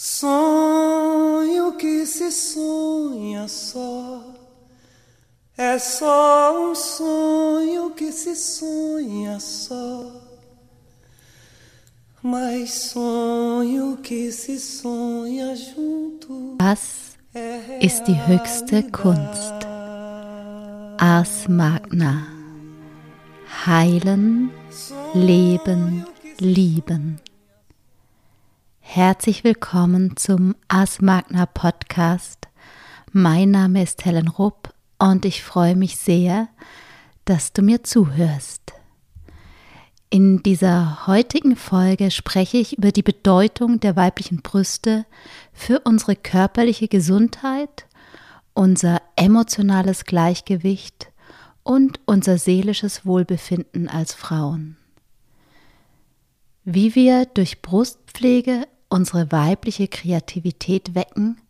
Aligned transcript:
Sonho 0.00 1.72
que 1.72 2.06
se 2.06 2.30
sonha 2.30 3.48
só. 3.48 4.32
É 5.56 5.76
só 5.76 6.70
um 6.70 6.72
sonho 6.72 7.90
que 7.90 8.12
se 8.12 8.36
sonha 8.36 9.40
só. 9.40 10.12
Mas 12.22 12.70
sonho 12.74 13.96
que 13.96 14.30
se 14.30 14.60
sonha 14.60 15.56
junto. 15.56 16.56
Was 16.62 17.18
ist 17.80 18.06
die 18.06 18.14
höchste 18.28 18.84
Kunst? 18.92 19.66
Ars 20.98 21.48
Magna. 21.48 22.24
Heilen, 23.66 24.52
Leben, 25.12 26.06
Lieben. 26.38 27.18
Herzlich 28.90 29.44
willkommen 29.44 30.16
zum 30.16 30.56
Ars 30.66 31.02
Magna 31.02 31.44
Podcast. 31.44 32.48
Mein 33.12 33.50
Name 33.50 33.82
ist 33.82 34.06
Helen 34.06 34.28
Rupp 34.28 34.72
und 34.98 35.26
ich 35.26 35.44
freue 35.44 35.76
mich 35.76 35.98
sehr, 35.98 36.48
dass 37.26 37.52
du 37.52 37.60
mir 37.60 37.84
zuhörst. 37.84 38.72
In 40.08 40.42
dieser 40.42 41.06
heutigen 41.06 41.54
Folge 41.54 42.10
spreche 42.10 42.56
ich 42.56 42.78
über 42.78 42.90
die 42.90 43.02
Bedeutung 43.02 43.78
der 43.78 43.94
weiblichen 43.94 44.40
Brüste 44.40 45.04
für 45.52 45.80
unsere 45.80 46.16
körperliche 46.16 46.88
Gesundheit, 46.88 47.84
unser 48.54 49.02
emotionales 49.16 50.06
Gleichgewicht 50.06 51.12
und 51.62 52.00
unser 52.06 52.38
seelisches 52.38 53.04
Wohlbefinden 53.04 53.90
als 53.90 54.14
Frauen. 54.14 54.78
Wie 56.64 56.94
wir 56.94 57.26
durch 57.26 57.60
Brustpflege 57.60 58.66
unsere 58.88 59.30
weibliche 59.32 59.88
Kreativität 59.88 60.94
wecken 60.94 61.40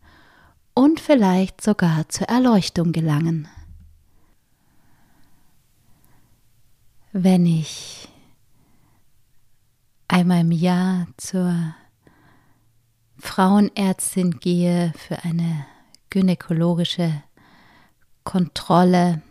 und 0.73 0.99
vielleicht 0.99 1.61
sogar 1.61 2.07
zur 2.09 2.27
Erleuchtung 2.27 2.91
gelangen. 2.91 3.47
Wenn 7.11 7.45
ich 7.45 8.07
einmal 10.07 10.41
im 10.41 10.51
Jahr 10.51 11.07
zur 11.17 11.75
Frauenärztin 13.17 14.39
gehe 14.39 14.93
für 14.95 15.23
eine 15.23 15.65
gynäkologische 16.09 17.23
Kontrolle, 18.23 19.21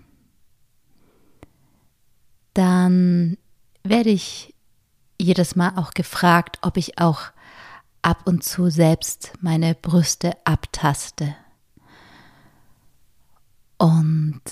dann 2.54 3.38
werde 3.84 4.10
ich 4.10 4.54
jedes 5.20 5.56
Mal 5.56 5.72
auch 5.76 5.92
gefragt, 5.92 6.58
ob 6.62 6.76
ich 6.76 6.98
auch 6.98 7.30
ab 8.02 8.22
und 8.26 8.44
zu 8.44 8.70
selbst 8.70 9.32
meine 9.40 9.74
Brüste 9.74 10.36
abtaste. 10.44 11.34
Und 13.78 14.42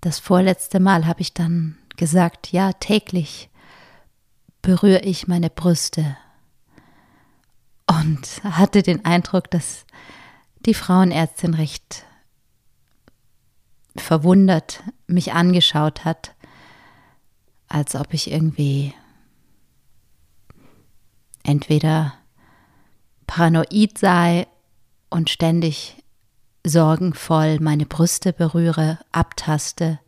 das 0.00 0.18
vorletzte 0.18 0.80
Mal 0.80 1.06
habe 1.06 1.20
ich 1.20 1.34
dann 1.34 1.78
gesagt, 1.96 2.52
ja, 2.52 2.72
täglich 2.72 3.50
berühre 4.62 5.00
ich 5.00 5.28
meine 5.28 5.50
Brüste. 5.50 6.16
Und 7.86 8.42
hatte 8.44 8.82
den 8.82 9.04
Eindruck, 9.04 9.50
dass 9.50 9.84
die 10.60 10.74
Frauenärztin 10.74 11.54
recht 11.54 12.04
verwundert 13.96 14.82
mich 15.06 15.32
angeschaut 15.32 16.04
hat, 16.04 16.34
als 17.68 17.94
ob 17.94 18.14
ich 18.14 18.30
irgendwie 18.30 18.94
entweder 21.44 22.14
paranoid 23.26 23.98
sei 23.98 24.46
und 25.10 25.30
ständig 25.30 25.96
sorgenvoll 26.64 27.58
meine 27.60 27.86
Brüste 27.86 28.32
berühre, 28.32 28.98
abtaste 29.10 29.98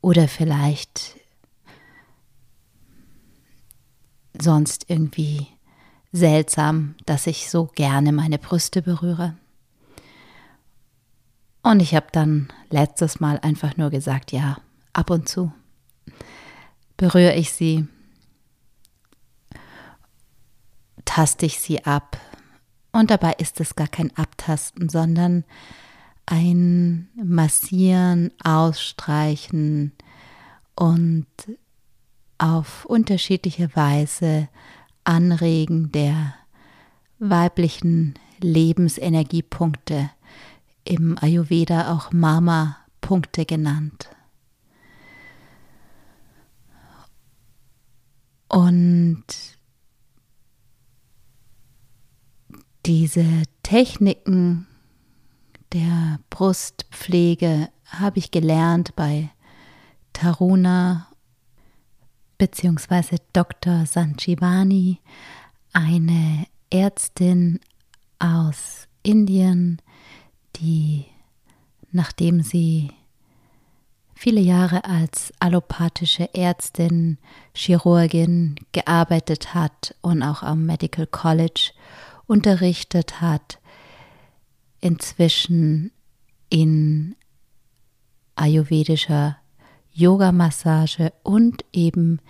oder 0.00 0.28
vielleicht 0.28 1.16
sonst 4.40 4.84
irgendwie 4.88 5.46
seltsam, 6.12 6.94
dass 7.06 7.26
ich 7.26 7.50
so 7.50 7.66
gerne 7.74 8.12
meine 8.12 8.38
Brüste 8.38 8.82
berühre. 8.82 9.36
Und 11.62 11.80
ich 11.80 11.94
habe 11.94 12.06
dann 12.12 12.48
letztes 12.70 13.20
Mal 13.20 13.38
einfach 13.40 13.76
nur 13.76 13.90
gesagt, 13.90 14.32
ja, 14.32 14.58
ab 14.92 15.10
und 15.10 15.28
zu 15.28 15.52
berühre 16.96 17.34
ich 17.34 17.52
sie 17.52 17.86
taste 21.04 21.46
ich 21.46 21.60
sie 21.60 21.84
ab. 21.84 22.18
Und 22.92 23.10
dabei 23.10 23.32
ist 23.38 23.60
es 23.60 23.74
gar 23.74 23.88
kein 23.88 24.14
Abtasten, 24.16 24.88
sondern 24.88 25.44
ein 26.26 27.08
Massieren, 27.14 28.30
Ausstreichen 28.42 29.92
und 30.76 31.26
auf 32.38 32.84
unterschiedliche 32.86 33.74
Weise 33.74 34.48
Anregen 35.04 35.90
der 35.92 36.34
weiblichen 37.18 38.14
Lebensenergiepunkte, 38.40 40.10
im 40.84 41.16
Ayurveda 41.18 41.92
auch 41.92 42.12
Mama-Punkte 42.12 43.46
genannt. 43.46 44.08
Und 48.48 49.24
Diese 52.84 53.24
Techniken 53.62 54.66
der 55.72 56.18
Brustpflege 56.30 57.68
habe 57.86 58.18
ich 58.18 58.32
gelernt 58.32 58.96
bei 58.96 59.30
Taruna 60.12 61.06
bzw. 62.38 63.18
Dr. 63.32 63.86
Sanchivani, 63.86 64.98
eine 65.72 66.46
Ärztin 66.70 67.60
aus 68.18 68.88
Indien, 69.04 69.80
die 70.56 71.04
nachdem 71.92 72.42
sie 72.42 72.90
viele 74.14 74.40
Jahre 74.40 74.84
als 74.84 75.32
allopathische 75.38 76.34
Ärztin, 76.34 77.18
Chirurgin 77.54 78.56
gearbeitet 78.72 79.54
hat 79.54 79.94
und 80.00 80.22
auch 80.22 80.42
am 80.42 80.66
Medical 80.66 81.06
College 81.06 81.72
unterrichtet 82.32 83.20
hat, 83.20 83.58
inzwischen 84.80 85.92
in 86.48 87.14
ayurvedischer 88.36 89.36
Yoga-Massage 89.92 91.12
und 91.24 91.62
eben 91.74 92.20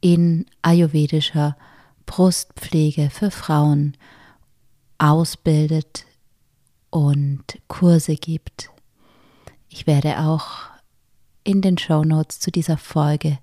in 0.00 0.46
ayurvedischer 0.62 1.58
Brustpflege 2.06 3.10
für 3.10 3.30
Frauen 3.30 3.98
ausbildet 4.96 6.06
und 6.88 7.44
Kurse 7.68 8.16
gibt. 8.16 8.70
Ich 9.68 9.86
werde 9.86 10.20
auch 10.20 10.70
in 11.44 11.60
den 11.60 11.76
Show 11.76 12.02
Notes 12.02 12.40
zu 12.40 12.50
dieser 12.50 12.78
Folge 12.78 13.38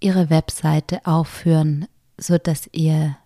ihre 0.00 0.28
Webseite 0.28 1.00
aufführen, 1.06 1.86
so 2.18 2.36
dass 2.36 2.68
ihr 2.72 3.16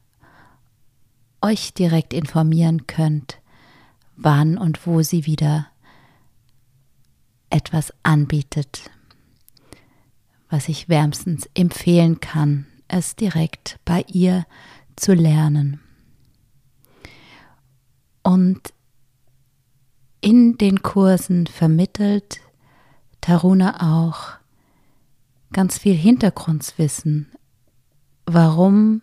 euch 1.42 1.74
direkt 1.74 2.12
informieren 2.12 2.86
könnt, 2.86 3.40
wann 4.16 4.58
und 4.58 4.86
wo 4.86 5.02
sie 5.02 5.26
wieder 5.26 5.68
etwas 7.50 7.92
anbietet, 8.02 8.90
was 10.50 10.68
ich 10.68 10.88
wärmstens 10.88 11.48
empfehlen 11.54 12.20
kann, 12.20 12.66
es 12.88 13.16
direkt 13.16 13.78
bei 13.84 14.04
ihr 14.08 14.46
zu 14.96 15.14
lernen. 15.14 15.80
Und 18.22 18.60
in 20.20 20.58
den 20.58 20.82
Kursen 20.82 21.46
vermittelt 21.46 22.40
Taruna 23.20 24.02
auch 24.02 24.38
ganz 25.52 25.78
viel 25.78 25.94
Hintergrundwissen, 25.94 27.30
warum 28.26 29.02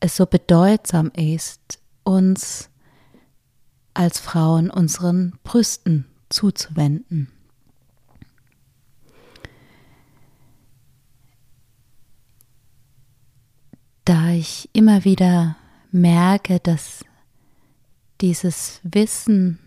es 0.00 0.16
so 0.16 0.26
bedeutsam 0.26 1.10
ist, 1.14 1.80
uns 2.04 2.70
als 3.94 4.20
Frauen 4.20 4.70
unseren 4.70 5.38
Brüsten 5.42 6.06
zuzuwenden. 6.28 7.28
Da 14.04 14.30
ich 14.30 14.70
immer 14.72 15.04
wieder 15.04 15.56
merke, 15.90 16.60
dass 16.60 17.04
dieses 18.20 18.80
Wissen, 18.82 19.58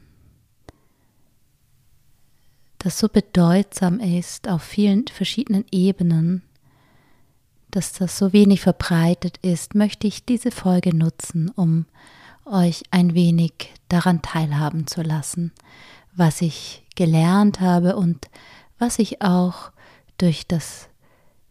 das 2.80 2.98
so 2.98 3.08
bedeutsam 3.08 4.00
ist 4.00 4.48
auf 4.48 4.64
vielen 4.64 5.08
verschiedenen 5.08 5.66
Ebenen, 5.72 6.42
dass 7.72 7.94
das 7.94 8.18
so 8.18 8.34
wenig 8.34 8.62
verbreitet 8.62 9.38
ist, 9.42 9.76
möchte 9.76 10.08
ich 10.08 10.26
diese 10.26 10.52
Folge 10.52 10.96
nutzen, 10.96 11.50
um 11.56 11.86
euch 12.46 12.84
ein 12.92 13.14
wenig 13.14 13.74
daran 13.90 14.22
teilhaben 14.22 14.88
zu 14.88 15.02
lassen, 15.02 15.52
was 16.14 16.42
ich 16.42 16.86
gelernt 16.96 17.62
habe 17.62 17.96
und 17.96 18.30
was 18.78 19.00
ich 19.00 19.22
auch 19.22 19.72
durch 20.18 20.48
das 20.48 20.90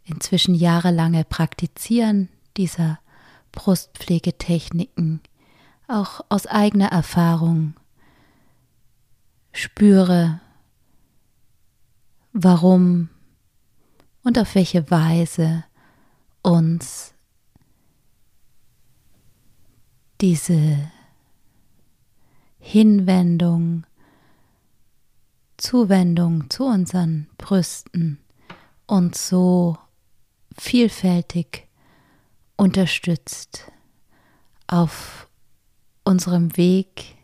inzwischen 0.04 0.54
jahrelange 0.54 1.24
Praktizieren 1.24 2.28
dieser 2.56 2.98
Brustpflegetechniken 3.52 5.20
auch 5.88 6.20
aus 6.28 6.46
eigener 6.46 6.88
Erfahrung 6.88 7.74
spüre, 9.52 10.40
warum 12.32 13.08
und 14.22 14.38
auf 14.38 14.54
welche 14.54 14.90
Weise 14.90 15.64
uns 16.42 17.14
diese 20.20 20.90
Hinwendung, 22.58 23.86
Zuwendung 25.56 26.48
zu 26.50 26.64
unseren 26.64 27.26
Brüsten 27.38 28.18
uns 28.86 29.28
so 29.28 29.78
vielfältig 30.58 31.68
unterstützt 32.56 33.70
auf 34.66 35.28
unserem 36.04 36.56
Weg 36.56 37.16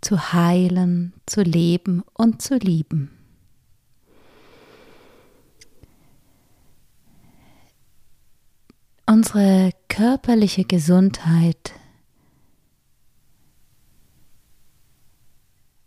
zu 0.00 0.32
heilen, 0.32 1.14
zu 1.26 1.42
leben 1.42 2.02
und 2.14 2.42
zu 2.42 2.56
lieben. 2.56 3.21
Unsere 9.12 9.72
körperliche 9.88 10.64
Gesundheit 10.64 11.74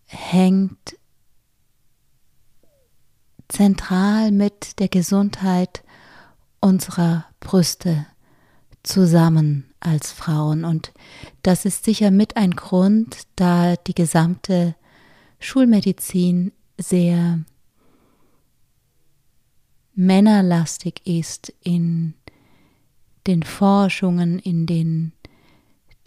hängt 0.06 0.96
zentral 3.48 4.30
mit 4.32 4.78
der 4.78 4.90
Gesundheit 4.90 5.84
unserer 6.62 7.26
Brüste 7.40 8.06
zusammen 8.84 9.74
als 9.80 10.12
Frauen. 10.12 10.64
Und 10.64 10.94
das 11.42 11.66
ist 11.66 11.84
sicher 11.84 12.12
mit 12.12 12.38
ein 12.38 12.52
Grund, 12.52 13.24
da 13.36 13.76
die 13.76 13.96
gesamte 13.96 14.76
Schulmedizin 15.40 16.52
sehr 16.78 17.40
männerlastig 19.96 21.02
ist 21.08 21.52
in 21.64 22.14
den 23.28 23.44
Forschungen, 23.44 24.40
in 24.40 24.66
den 24.66 25.14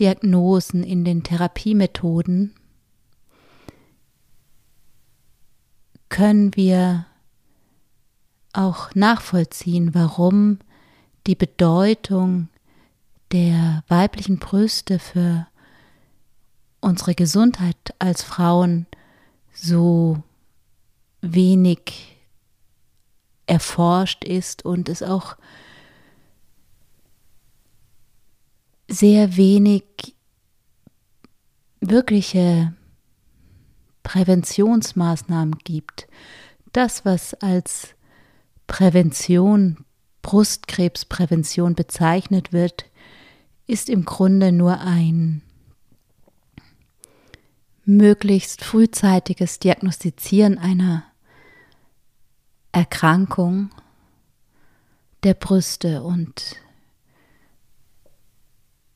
Diagnosen, 0.01 0.85
in 0.85 1.05
den 1.05 1.23
Therapiemethoden, 1.23 2.55
können 6.09 6.55
wir 6.57 7.07
auch 8.53 8.95
nachvollziehen, 8.95 9.95
warum 9.95 10.59
die 11.27 11.35
Bedeutung 11.35 12.49
der 13.33 13.85
weiblichen 13.89 14.39
Brüste 14.39 14.99
für 14.99 15.47
unsere 16.81 17.15
Gesundheit 17.15 17.77
als 17.99 18.23
Frauen 18.23 18.87
so 19.53 20.23
wenig 21.21 22.17
erforscht 23.47 24.25
ist 24.25 24.65
und 24.65 24.89
es 24.89 25.03
auch 25.03 25.37
sehr 28.89 29.37
wenig 29.37 29.85
wirkliche 31.81 32.75
Präventionsmaßnahmen 34.03 35.59
gibt. 35.59 36.09
Das, 36.73 37.05
was 37.05 37.35
als 37.35 37.95
Prävention, 38.67 39.85
Brustkrebsprävention 40.23 41.75
bezeichnet 41.75 42.53
wird, 42.53 42.87
ist 43.67 43.91
im 43.91 44.05
Grunde 44.05 44.51
nur 44.51 44.81
ein 44.81 45.43
möglichst 47.85 48.65
frühzeitiges 48.65 49.59
Diagnostizieren 49.59 50.59
einer 50.59 51.05
Erkrankung 52.73 53.71
der 55.23 55.35
Brüste 55.35 56.03
und 56.03 56.57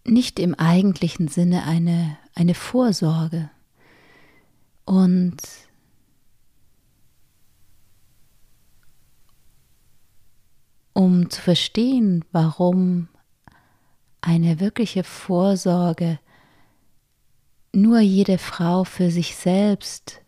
nicht 0.04 0.38
im 0.38 0.54
eigentlichen 0.54 1.28
Sinne 1.28 1.64
eine, 1.64 2.16
eine 2.34 2.54
Vorsorge. 2.54 3.50
Und 4.84 5.36
um 10.92 11.30
zu 11.30 11.40
verstehen, 11.40 12.24
warum 12.32 13.08
eine 14.20 14.60
wirkliche 14.60 15.04
Vorsorge 15.04 16.18
nur 17.72 18.00
jede 18.00 18.38
Frau 18.38 18.84
für 18.84 19.10
sich 19.10 19.36
selbst 19.36 20.20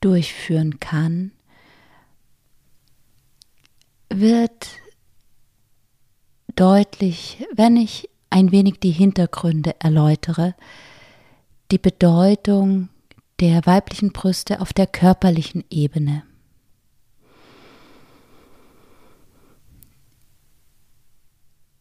durchführen 0.00 0.80
kann, 0.80 1.32
wird 4.08 4.68
deutlich, 6.56 7.46
wenn 7.54 7.76
ich 7.76 8.08
ein 8.30 8.50
wenig 8.50 8.80
die 8.80 8.90
Hintergründe 8.90 9.76
erläutere, 9.78 10.54
die 11.70 11.78
Bedeutung 11.78 12.88
der 13.40 13.64
weiblichen 13.66 14.12
Brüste 14.12 14.60
auf 14.60 14.72
der 14.72 14.86
körperlichen 14.86 15.64
Ebene. 15.70 16.22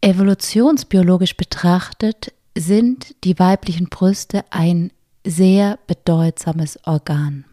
Evolutionsbiologisch 0.02 1.36
betrachtet 1.36 2.32
sind 2.56 3.16
die 3.24 3.40
weiblichen 3.40 3.90
Brüste 3.90 4.46
ein 4.52 4.92
sehr 5.26 5.80
bedeutsames 5.88 6.80
Organ. 6.86 7.46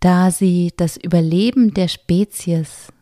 Da 0.00 0.30
sie 0.30 0.72
das 0.76 0.96
Überleben 0.96 1.74
der 1.74 1.88
Spezies 1.88 2.92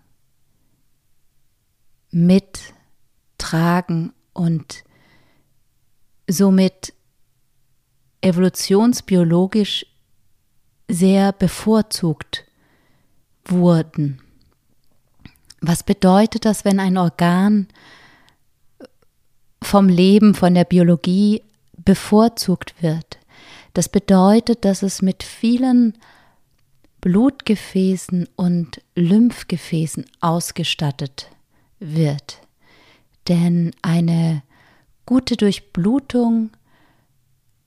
mittragen 2.10 4.13
und 4.32 4.84
somit 6.29 6.94
evolutionsbiologisch 8.20 9.86
sehr 10.89 11.32
bevorzugt 11.32 12.44
wurden. 13.44 14.20
Was 15.60 15.82
bedeutet 15.82 16.44
das, 16.44 16.65
wenn 16.65 16.79
ein 16.79 16.96
Organ 16.96 17.69
vom 19.63 19.89
Leben, 19.89 20.34
von 20.34 20.55
der 20.55 20.65
Biologie 20.65 21.43
bevorzugt 21.77 22.82
wird? 22.82 23.19
Das 23.72 23.89
bedeutet, 23.89 24.65
dass 24.65 24.82
es 24.82 25.03
mit 25.03 25.22
vielen 25.22 25.98
Blutgefäßen 27.05 28.29
und 28.34 28.81
Lymphgefäßen 28.94 30.06
ausgestattet 30.20 31.29
wird. 31.79 32.41
Denn 33.29 33.73
eine 33.82 34.43
gute 35.05 35.37
Durchblutung 35.37 36.51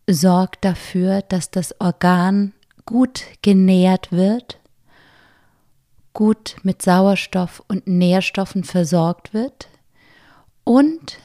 sorgt 0.10 0.66
dafür, 0.66 1.22
dass 1.22 1.52
das 1.52 1.80
Organ 1.80 2.54
gut 2.86 3.26
genährt 3.44 4.12
wird 4.12 4.60
gut 6.18 6.56
mit 6.64 6.82
Sauerstoff 6.82 7.64
und 7.68 7.86
Nährstoffen 7.86 8.64
versorgt 8.64 9.36
wird 9.36 9.68
und 10.64 11.20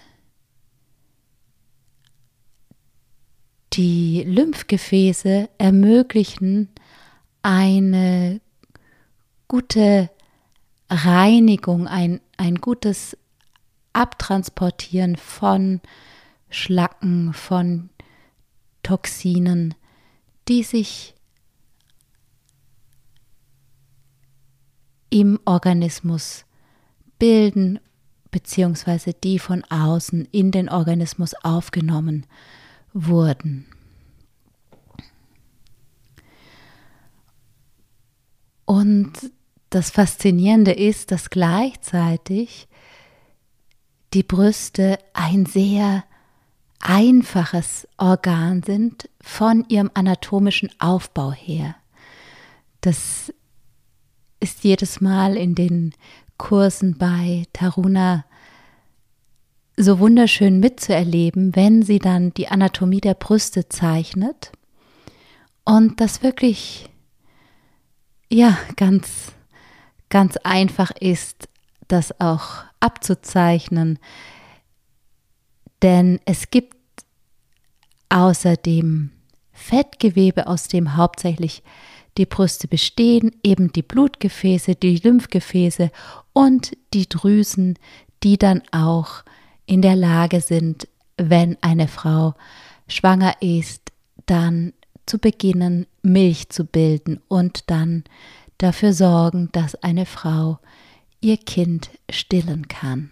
die 3.72 4.22
Lymphgefäße 4.24 5.48
ermöglichen 5.56 6.68
eine 7.42 8.40
gute 9.48 10.10
Reinigung, 10.88 11.86
ein, 11.86 12.20
ein 12.36 12.56
gutes 12.56 13.16
Abtransportieren 13.92 15.16
von 15.16 15.80
Schlacken, 16.48 17.32
von 17.32 17.90
Toxinen, 18.82 19.74
die 20.48 20.62
sich 20.62 21.14
im 25.10 25.38
Organismus 25.44 26.44
bilden, 27.18 27.78
beziehungsweise 28.30 29.12
die 29.12 29.38
von 29.38 29.62
außen 29.64 30.26
in 30.32 30.50
den 30.50 30.68
Organismus 30.68 31.34
aufgenommen 31.42 32.26
wurden. 32.94 33.66
Und 38.72 39.12
das 39.68 39.90
Faszinierende 39.90 40.72
ist, 40.72 41.10
dass 41.10 41.28
gleichzeitig 41.28 42.68
die 44.14 44.22
Brüste 44.22 44.98
ein 45.12 45.44
sehr 45.44 46.04
einfaches 46.80 47.86
Organ 47.98 48.62
sind 48.62 49.10
von 49.20 49.66
ihrem 49.68 49.90
anatomischen 49.92 50.70
Aufbau 50.78 51.32
her. 51.32 51.76
Das 52.80 53.30
ist 54.40 54.64
jedes 54.64 55.02
Mal 55.02 55.36
in 55.36 55.54
den 55.54 55.92
Kursen 56.38 56.96
bei 56.96 57.44
Taruna 57.52 58.24
so 59.76 59.98
wunderschön 59.98 60.60
mitzuerleben, 60.60 61.54
wenn 61.54 61.82
sie 61.82 61.98
dann 61.98 62.32
die 62.32 62.48
Anatomie 62.48 63.02
der 63.02 63.14
Brüste 63.16 63.68
zeichnet 63.68 64.50
und 65.62 66.00
das 66.00 66.22
wirklich 66.22 66.88
ja 68.32 68.58
ganz 68.76 69.32
ganz 70.08 70.36
einfach 70.38 70.90
ist, 70.90 71.48
das 71.88 72.20
auch 72.20 72.64
abzuzeichnen, 72.80 73.98
denn 75.80 76.20
es 76.26 76.50
gibt 76.50 76.76
außerdem 78.10 79.10
Fettgewebe, 79.52 80.48
aus 80.48 80.68
dem 80.68 80.96
hauptsächlich 80.96 81.62
die 82.18 82.26
Brüste 82.26 82.68
bestehen, 82.68 83.34
eben 83.42 83.72
die 83.72 83.82
Blutgefäße, 83.82 84.74
die 84.74 84.96
Lymphgefäße 84.96 85.90
und 86.34 86.76
die 86.92 87.08
Drüsen, 87.08 87.78
die 88.22 88.36
dann 88.36 88.62
auch 88.70 89.24
in 89.64 89.80
der 89.80 89.96
Lage 89.96 90.42
sind, 90.42 90.88
wenn 91.16 91.56
eine 91.62 91.88
Frau 91.88 92.34
schwanger 92.86 93.40
ist, 93.40 93.92
dann 94.26 94.74
zu 95.06 95.18
beginnen, 95.18 95.86
Milch 96.02 96.48
zu 96.48 96.64
bilden 96.64 97.20
und 97.28 97.70
dann 97.70 98.04
dafür 98.58 98.92
sorgen, 98.92 99.48
dass 99.52 99.74
eine 99.76 100.06
Frau 100.06 100.58
ihr 101.20 101.36
Kind 101.36 101.90
stillen 102.10 102.68
kann. 102.68 103.10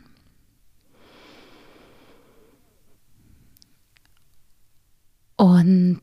Und 5.36 6.02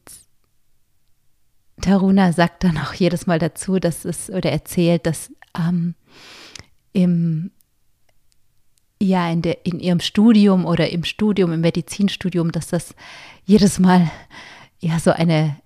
Taruna 1.82 2.34
sagt 2.34 2.64
dann 2.64 2.78
auch 2.78 2.94
jedes 2.94 3.28
Mal 3.28 3.38
dazu, 3.38 3.78
dass 3.78 4.04
es 4.04 4.30
oder 4.30 4.52
erzählt, 4.52 5.06
dass 5.06 5.32
ähm, 5.56 5.94
im 6.94 7.52
ja 9.00 9.30
in, 9.30 9.44
der, 9.44 9.66
in 9.66 9.80
ihrem 9.80 10.00
Studium 10.00 10.66
oder 10.66 10.90
im 10.90 11.04
Studium, 11.04 11.54
im 11.54 11.62
Medizinstudium, 11.62 12.52
dass 12.52 12.70
das 12.70 12.96
jedes 13.46 13.78
Mal 13.78 14.10
ja 14.80 15.00
so 15.00 15.12
eine 15.12 15.58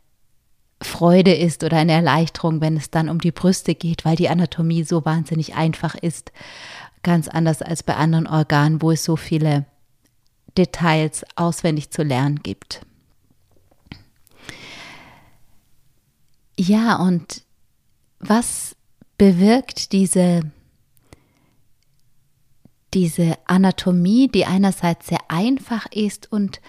Freude 0.82 1.34
ist 1.34 1.64
oder 1.64 1.78
eine 1.78 1.94
Erleichterung, 1.94 2.62
wenn 2.62 2.76
es 2.76 2.90
dann 2.90 3.10
um 3.10 3.20
die 3.20 3.32
Brüste 3.32 3.76
geht, 3.76 4.04
weil 4.06 4.16
die 4.16 4.30
Anatomie 4.30 4.84
so 4.84 5.06
wahnsinnig 5.06 5.56
einfach 5.56 5.96
ist. 5.96 6.32
Ganz 7.04 7.28
anders 7.28 7.62
als 7.62 7.84
bei 7.84 7.96
anderen 7.96 8.28
Organen, 8.28 8.82
wo 8.82 8.92
es 8.92 9.04
so 9.04 9.16
viele 9.16 9.66
Details 10.58 11.24
auswendig 11.36 11.92
zu 11.92 12.04
lernen 12.04 12.42
gibt. 12.44 12.82
Ja, 16.58 16.98
und 16.98 17.44
was 18.20 18.76
bewirkt 19.18 19.94
diese, 19.94 20.42
diese 22.94 23.38
Anatomie, 23.46 24.28
die 24.28 24.46
einerseits 24.46 25.08
sehr 25.08 25.22
einfach 25.28 25.86
ist 25.92 26.32
und 26.32 26.62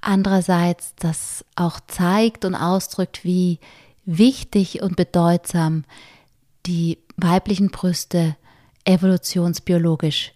andererseits 0.00 0.94
das 0.96 1.44
auch 1.56 1.80
zeigt 1.86 2.44
und 2.44 2.54
ausdrückt, 2.54 3.24
wie 3.24 3.58
wichtig 4.04 4.82
und 4.82 4.96
bedeutsam 4.96 5.84
die 6.66 6.98
weiblichen 7.16 7.70
Brüste 7.70 8.36
evolutionsbiologisch 8.84 10.32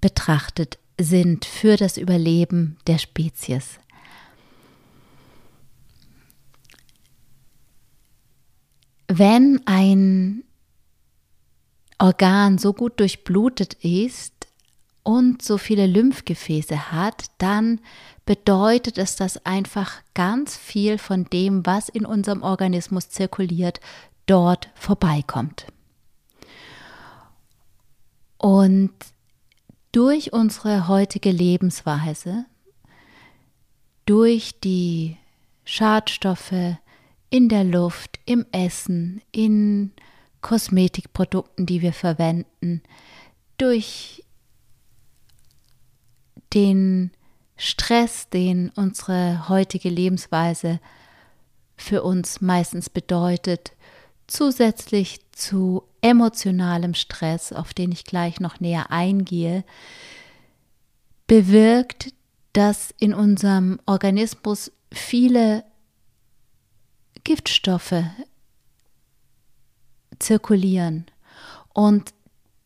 betrachtet 0.00 0.78
sind 1.00 1.44
für 1.44 1.76
das 1.76 1.96
Überleben 1.96 2.76
der 2.86 2.98
Spezies. 2.98 3.78
Wenn 9.08 9.62
ein 9.66 10.42
Organ 11.98 12.58
so 12.58 12.72
gut 12.72 13.00
durchblutet 13.00 13.74
ist 13.74 14.35
und 15.06 15.40
so 15.40 15.56
viele 15.56 15.86
Lymphgefäße 15.86 16.90
hat, 16.90 17.26
dann 17.38 17.80
bedeutet 18.24 18.98
es, 18.98 19.14
dass 19.14 19.46
einfach 19.46 20.02
ganz 20.14 20.56
viel 20.56 20.98
von 20.98 21.26
dem, 21.26 21.64
was 21.64 21.88
in 21.88 22.04
unserem 22.04 22.42
Organismus 22.42 23.08
zirkuliert, 23.10 23.78
dort 24.26 24.68
vorbeikommt. 24.74 25.66
Und 28.36 28.90
durch 29.92 30.32
unsere 30.32 30.88
heutige 30.88 31.30
Lebensweise, 31.30 32.44
durch 34.06 34.58
die 34.58 35.16
Schadstoffe 35.64 36.78
in 37.30 37.48
der 37.48 37.62
Luft, 37.62 38.18
im 38.24 38.44
Essen, 38.50 39.22
in 39.30 39.92
Kosmetikprodukten, 40.40 41.64
die 41.64 41.80
wir 41.80 41.92
verwenden, 41.92 42.82
durch 43.56 44.24
den 46.54 47.10
Stress, 47.56 48.28
den 48.28 48.70
unsere 48.70 49.48
heutige 49.48 49.88
Lebensweise 49.88 50.80
für 51.76 52.02
uns 52.02 52.40
meistens 52.40 52.90
bedeutet, 52.90 53.72
zusätzlich 54.26 55.20
zu 55.32 55.82
emotionalem 56.00 56.94
Stress, 56.94 57.52
auf 57.52 57.74
den 57.74 57.92
ich 57.92 58.04
gleich 58.04 58.40
noch 58.40 58.60
näher 58.60 58.90
eingehe, 58.90 59.64
bewirkt, 61.26 62.12
dass 62.52 62.94
in 62.98 63.12
unserem 63.12 63.80
Organismus 63.86 64.72
viele 64.92 65.64
Giftstoffe 67.24 68.04
zirkulieren. 70.18 71.06
Und 71.74 72.14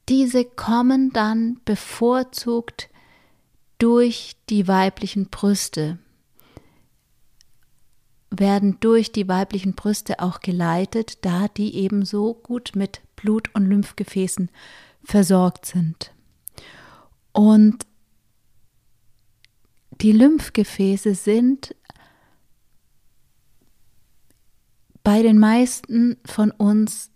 diese 0.09 0.45
kommen 0.45 1.13
dann 1.13 1.61
bevorzugt 1.65 2.89
durch 3.81 4.37
die 4.49 4.69
weiblichen 4.69 5.31
Brüste, 5.31 5.99
werden 8.31 8.79
durch 8.79 9.11
die 9.11 9.27
weiblichen 9.27 9.75
Brüste 9.75 10.21
auch 10.21 10.41
geleitet, 10.41 11.25
da 11.25 11.49
die 11.49 11.75
ebenso 11.75 12.35
gut 12.35 12.73
mit 12.77 13.01
Blut- 13.17 13.53
und 13.55 13.67
Lymphgefäßen 13.67 14.51
versorgt 15.03 15.67
sind. 15.67 16.13
Und 17.33 17.87
die 20.01 20.13
Lymphgefäße 20.13 21.15
sind 21.15 21.75
bei 25.03 25.23
den 25.23 25.39
meisten 25.39 26.19
von 26.25 26.51
uns 26.51 27.11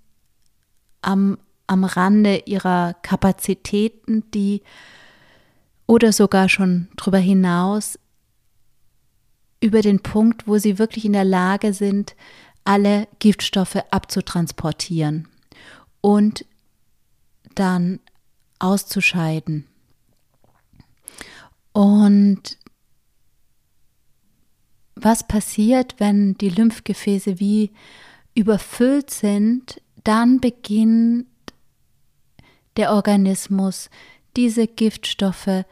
am, 1.02 1.38
am 1.66 1.84
Rande 1.84 2.42
ihrer 2.46 2.94
Kapazitäten, 3.02 4.30
die 4.32 4.62
oder 5.86 6.12
sogar 6.12 6.48
schon 6.48 6.88
darüber 6.96 7.18
hinaus 7.18 7.98
über 9.60 9.80
den 9.80 10.00
Punkt, 10.00 10.46
wo 10.46 10.58
sie 10.58 10.78
wirklich 10.78 11.04
in 11.04 11.14
der 11.14 11.24
Lage 11.24 11.72
sind, 11.72 12.14
alle 12.64 13.08
Giftstoffe 13.18 13.76
abzutransportieren 13.90 15.28
und 16.00 16.44
dann 17.54 18.00
auszuscheiden. 18.58 19.66
Und 21.72 22.58
was 24.96 25.26
passiert, 25.26 25.96
wenn 25.98 26.34
die 26.38 26.50
Lymphgefäße 26.50 27.40
wie 27.40 27.72
überfüllt 28.34 29.10
sind, 29.10 29.80
dann 30.02 30.40
beginnt 30.40 31.26
der 32.76 32.92
Organismus 32.92 33.90
diese 34.36 34.66
Giftstoffe 34.66 35.64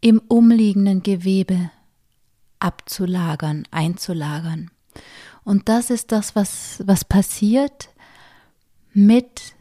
im 0.00 0.20
umliegenden 0.28 1.02
Gewebe 1.02 1.70
abzulagern, 2.60 3.64
einzulagern. 3.70 4.70
Und 5.44 5.68
das 5.68 5.90
ist 5.90 6.12
das, 6.12 6.36
was, 6.36 6.82
was 6.84 7.04
passiert 7.04 7.90
mit 8.92 9.54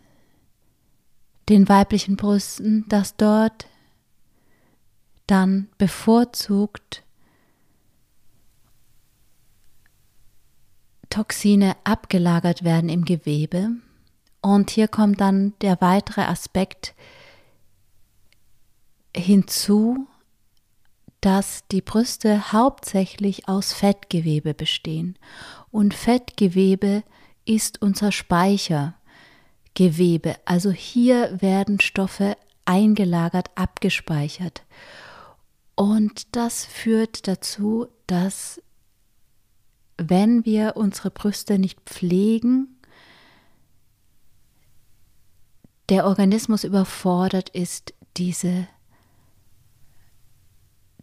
den 1.49 1.69
weiblichen 1.69 2.17
Brüsten, 2.17 2.85
dass 2.89 3.15
dort 3.15 3.67
dann 5.27 5.69
bevorzugt 5.77 7.03
Toxine 11.09 11.75
abgelagert 11.83 12.63
werden 12.63 12.89
im 12.89 13.05
Gewebe. 13.05 13.71
Und 14.41 14.69
hier 14.71 14.87
kommt 14.87 15.21
dann 15.21 15.53
der 15.61 15.79
weitere 15.81 16.21
Aspekt 16.21 16.93
hinzu, 19.15 20.07
dass 21.21 21.67
die 21.71 21.81
Brüste 21.81 22.51
hauptsächlich 22.51 23.47
aus 23.47 23.73
Fettgewebe 23.73 24.53
bestehen. 24.53 25.17
Und 25.71 25.93
Fettgewebe 25.93 27.03
ist 27.45 27.81
unser 27.81 28.11
Speicher 28.11 28.95
Gewebe. 29.73 30.35
Also 30.45 30.71
hier 30.71 31.41
werden 31.41 31.79
Stoffe 31.79 32.35
eingelagert, 32.65 33.49
abgespeichert. 33.55 34.63
Und 35.75 36.35
das 36.35 36.65
führt 36.65 37.27
dazu, 37.27 37.87
dass 38.07 38.61
wenn 39.97 40.45
wir 40.45 40.75
unsere 40.75 41.11
Brüste 41.11 41.59
nicht 41.59 41.79
pflegen, 41.81 42.79
der 45.89 46.05
Organismus 46.05 46.63
überfordert 46.63 47.49
ist, 47.49 47.93
diese 48.17 48.67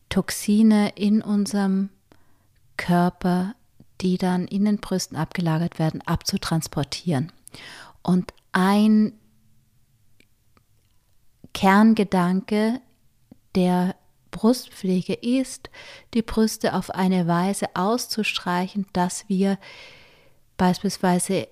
Toxine 0.09 0.91
in 0.97 1.23
unserem 1.23 1.91
Körper, 2.77 3.55
die 4.01 4.19
dann 4.19 4.47
in 4.47 4.65
den 4.65 4.79
Brüsten 4.79 5.17
abgelagert 5.17 5.79
werden, 5.79 6.03
abzutransportieren. 6.03 7.33
Und 8.03 8.33
ein 8.53 9.13
Kerngedanke 11.53 12.81
der 13.55 13.95
Brustpflege 14.31 15.15
ist, 15.15 15.71
die 16.13 16.23
Brüste 16.23 16.75
auf 16.75 16.91
eine 16.91 17.29
Weise 17.29 17.67
auszustreichen, 17.75 18.87
dass 18.93 19.29
wir 19.29 19.59
beispielsweise 20.57 21.49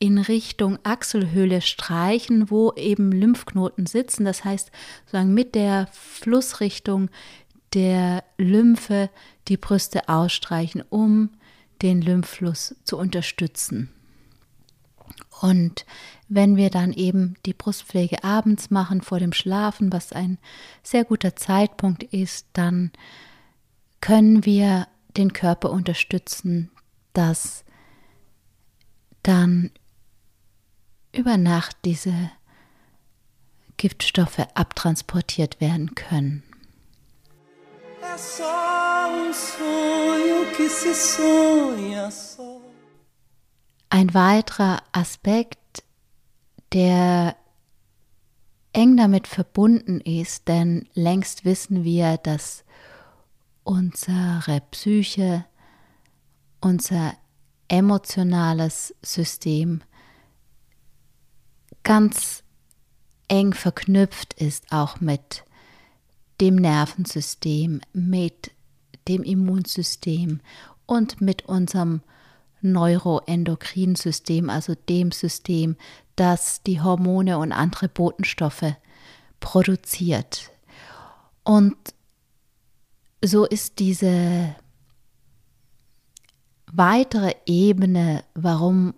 in 0.00 0.18
Richtung 0.18 0.78
Achselhöhle 0.82 1.60
streichen, 1.60 2.50
wo 2.50 2.72
eben 2.72 3.12
Lymphknoten 3.12 3.86
sitzen. 3.86 4.24
Das 4.24 4.44
heißt, 4.44 4.70
sozusagen 5.04 5.34
mit 5.34 5.54
der 5.54 5.88
Flussrichtung 5.92 7.10
der 7.74 8.24
Lymphe 8.36 9.10
die 9.48 9.56
Brüste 9.56 10.08
ausstreichen, 10.08 10.82
um 10.88 11.30
den 11.82 12.02
Lymphfluss 12.02 12.74
zu 12.84 12.98
unterstützen. 12.98 13.90
Und 15.40 15.86
wenn 16.28 16.56
wir 16.56 16.70
dann 16.70 16.92
eben 16.92 17.34
die 17.46 17.54
Brustpflege 17.54 18.22
abends 18.22 18.70
machen 18.70 19.00
vor 19.00 19.18
dem 19.18 19.32
Schlafen, 19.32 19.92
was 19.92 20.12
ein 20.12 20.38
sehr 20.82 21.04
guter 21.04 21.34
Zeitpunkt 21.34 22.02
ist, 22.02 22.46
dann 22.52 22.92
können 24.00 24.44
wir 24.44 24.86
den 25.16 25.32
Körper 25.32 25.70
unterstützen, 25.70 26.70
dass 27.12 27.64
dann 29.22 29.70
über 31.12 31.36
Nacht 31.36 31.76
diese 31.84 32.30
Giftstoffe 33.76 34.46
abtransportiert 34.54 35.60
werden 35.60 35.94
können. 35.94 36.42
Ein 43.88 44.14
weiterer 44.14 44.82
Aspekt, 44.92 45.84
der 46.72 47.36
eng 48.72 48.96
damit 48.96 49.26
verbunden 49.26 50.00
ist, 50.00 50.48
denn 50.48 50.88
längst 50.94 51.44
wissen 51.44 51.84
wir, 51.84 52.16
dass 52.16 52.64
unsere 53.64 54.60
Psyche, 54.70 55.44
unser 56.60 57.14
emotionales 57.68 58.94
System 59.02 59.82
ganz 61.82 62.42
eng 63.28 63.52
verknüpft 63.52 64.34
ist 64.34 64.72
auch 64.72 65.00
mit 65.00 65.44
dem 66.40 66.56
Nervensystem, 66.56 67.80
mit 67.92 68.52
dem 69.08 69.22
Immunsystem 69.22 70.40
und 70.86 71.20
mit 71.20 71.46
unserem 71.46 72.00
Neuroendokrinsystem, 72.62 74.50
also 74.50 74.74
dem 74.88 75.12
System, 75.12 75.76
das 76.16 76.62
die 76.62 76.80
Hormone 76.80 77.38
und 77.38 77.52
andere 77.52 77.88
Botenstoffe 77.88 78.74
produziert. 79.40 80.50
Und 81.44 81.76
so 83.24 83.44
ist 83.46 83.78
diese 83.78 84.54
weitere 86.72 87.34
Ebene, 87.46 88.24
warum 88.34 88.94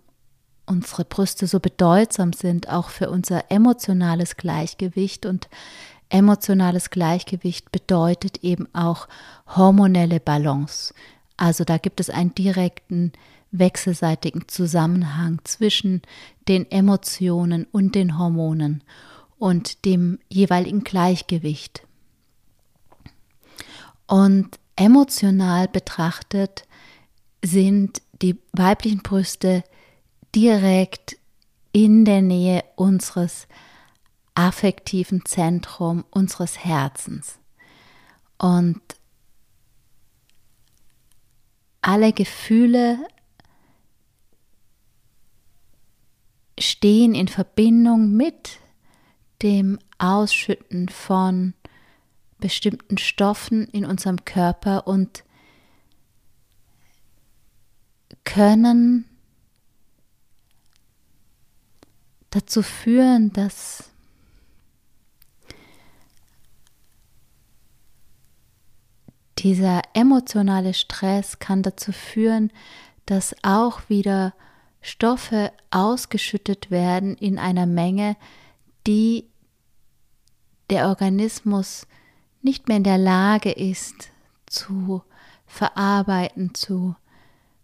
unsere 0.65 1.03
Brüste 1.03 1.47
so 1.47 1.59
bedeutsam 1.59 2.33
sind, 2.33 2.69
auch 2.69 2.89
für 2.89 3.09
unser 3.09 3.51
emotionales 3.51 4.37
Gleichgewicht. 4.37 5.25
Und 5.25 5.49
emotionales 6.13 6.91
Gleichgewicht 6.91 7.71
bedeutet 7.71 8.43
eben 8.43 8.67
auch 8.73 9.07
hormonelle 9.47 10.19
Balance. 10.19 10.93
Also 11.37 11.63
da 11.63 11.79
gibt 11.79 11.99
es 11.99 12.11
einen 12.11 12.35
direkten 12.35 13.11
wechselseitigen 13.51 14.47
Zusammenhang 14.47 15.41
zwischen 15.43 16.03
den 16.47 16.69
Emotionen 16.69 17.65
und 17.71 17.95
den 17.95 18.19
Hormonen 18.19 18.83
und 19.39 19.85
dem 19.85 20.19
jeweiligen 20.29 20.83
Gleichgewicht. 20.83 21.81
Und 24.05 24.59
emotional 24.75 25.67
betrachtet 25.67 26.67
sind 27.43 28.03
die 28.21 28.37
weiblichen 28.51 29.01
Brüste 29.01 29.63
direkt 30.35 31.17
in 31.71 32.05
der 32.05 32.21
Nähe 32.21 32.63
unseres 32.75 33.47
affektiven 34.35 35.25
Zentrum 35.25 36.05
unseres 36.09 36.63
Herzens. 36.63 37.39
Und 38.37 38.81
alle 41.81 42.13
Gefühle 42.13 42.99
stehen 46.59 47.13
in 47.15 47.27
Verbindung 47.27 48.11
mit 48.11 48.59
dem 49.41 49.79
Ausschütten 49.97 50.89
von 50.89 51.53
bestimmten 52.39 52.97
Stoffen 52.97 53.67
in 53.67 53.85
unserem 53.85 54.25
Körper 54.25 54.87
und 54.87 55.23
können 58.23 59.05
dazu 62.29 62.63
führen, 62.63 63.31
dass 63.33 63.92
dieser 69.43 69.81
emotionale 69.93 70.73
Stress 70.73 71.39
kann 71.39 71.61
dazu 71.61 71.91
führen, 71.91 72.51
dass 73.05 73.35
auch 73.43 73.81
wieder 73.89 74.33
Stoffe 74.81 75.51
ausgeschüttet 75.69 76.71
werden 76.71 77.15
in 77.15 77.37
einer 77.37 77.65
Menge, 77.65 78.15
die 78.87 79.25
der 80.69 80.87
Organismus 80.87 81.87
nicht 82.41 82.67
mehr 82.67 82.77
in 82.77 82.83
der 82.83 82.97
Lage 82.97 83.51
ist 83.51 84.09
zu 84.45 85.03
verarbeiten, 85.45 86.53
zu 86.53 86.95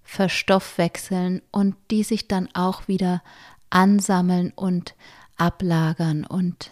verstoffwechseln 0.04 1.42
und 1.52 1.76
die 1.92 2.04
sich 2.04 2.28
dann 2.28 2.50
auch 2.54 2.88
wieder 2.88 3.22
ansammeln 3.70 4.52
und 4.56 4.96
ablagern. 5.38 6.26
Und 6.26 6.72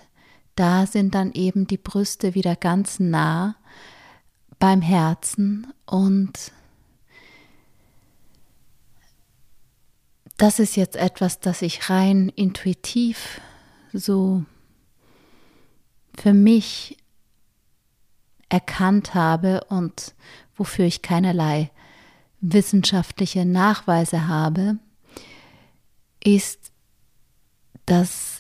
da 0.56 0.86
sind 0.86 1.16
dann 1.16 1.32
eben 1.34 1.68
die 1.68 1.78
Brüste 1.78 2.36
wieder 2.36 2.56
ganz 2.56 3.00
nah 3.00 3.56
beim 4.60 4.82
Herzen 4.82 5.74
und 5.86 6.52
das 10.38 10.60
ist 10.60 10.76
jetzt 10.76 10.96
etwas, 10.96 11.40
das 11.40 11.62
ich 11.62 11.90
rein 11.90 12.30
intuitiv 12.30 13.42
so 13.94 14.44
für 16.18 16.34
mich 16.34 16.98
erkannt 18.50 19.14
habe 19.14 19.64
und 19.70 20.16
wofür 20.56 20.86
ich 20.86 21.02
keinerlei 21.02 21.72
wissenschaftliche 22.40 23.46
Nachweise 23.46 24.28
habe, 24.28 24.78
ist 26.24 26.72
dass 27.88 28.37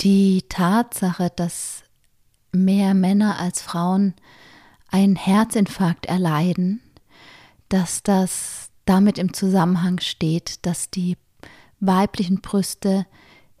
die 0.00 0.44
Tatsache, 0.48 1.30
dass 1.34 1.82
mehr 2.52 2.94
Männer 2.94 3.38
als 3.38 3.62
Frauen 3.62 4.14
einen 4.88 5.16
Herzinfarkt 5.16 6.06
erleiden, 6.06 6.80
dass 7.68 8.02
das 8.02 8.70
damit 8.84 9.18
im 9.18 9.34
Zusammenhang 9.34 10.00
steht, 10.00 10.64
dass 10.64 10.90
die 10.90 11.16
weiblichen 11.80 12.40
Brüste 12.40 13.06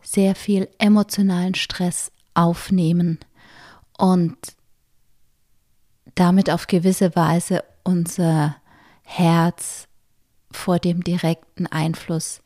sehr 0.02 0.34
viel 0.34 0.68
emotionalen 0.78 1.54
Stress 1.54 2.10
aufnehmen 2.34 3.18
und 3.98 4.36
damit 6.14 6.50
auf 6.50 6.66
gewisse 6.66 7.14
Weise 7.14 7.62
unser 7.84 8.56
Herz 9.02 9.86
vor 10.50 10.78
dem 10.78 11.04
direkten 11.04 11.66
Einfluss 11.66 12.40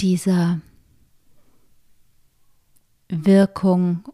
dieser 0.00 0.60
Wirkung 3.14 4.04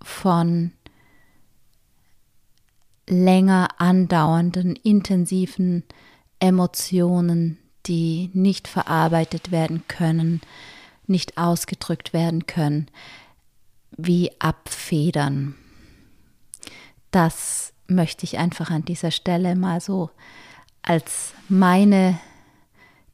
von 0.00 0.70
länger 3.08 3.68
andauernden, 3.78 4.76
intensiven 4.76 5.82
Emotionen, 6.38 7.58
die 7.86 8.30
nicht 8.32 8.68
verarbeitet 8.68 9.50
werden 9.50 9.82
können, 9.88 10.40
nicht 11.08 11.36
ausgedrückt 11.36 12.12
werden 12.12 12.46
können, 12.46 12.86
wie 13.90 14.30
abfedern. 14.38 15.56
Das 17.10 17.72
möchte 17.88 18.22
ich 18.24 18.38
einfach 18.38 18.70
an 18.70 18.84
dieser 18.84 19.10
Stelle 19.10 19.56
mal 19.56 19.80
so 19.80 20.10
als 20.80 21.34
meine 21.48 22.20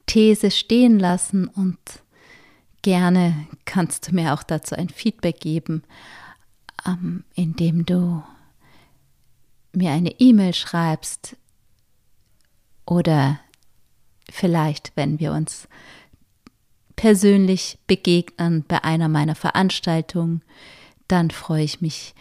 These 0.04 0.50
stehen 0.50 0.98
lassen 0.98 1.48
und 1.48 1.78
gerne 2.82 3.46
kannst 3.64 4.08
du 4.08 4.14
mir 4.14 4.34
auch 4.34 4.42
dazu 4.42 4.74
ein 4.74 4.88
Feedback 4.88 5.40
geben, 5.40 5.82
ähm, 6.86 7.24
indem 7.34 7.84
du 7.84 8.22
mir 9.72 9.92
eine 9.92 10.18
E-Mail 10.18 10.54
schreibst 10.54 11.36
oder 12.86 13.40
vielleicht, 14.30 14.92
wenn 14.96 15.20
wir 15.20 15.32
uns 15.32 15.68
persönlich 16.96 17.78
begegnen 17.86 18.64
bei 18.66 18.82
einer 18.82 19.08
meiner 19.08 19.34
Veranstaltungen, 19.34 20.42
dann 21.06 21.30
freue 21.30 21.62
ich 21.62 21.80
mich, 21.80 22.14